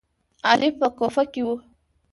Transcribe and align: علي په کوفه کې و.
علي 0.49 0.69
په 0.79 0.87
کوفه 0.97 1.23
کې 1.31 1.41
و. 1.45 1.49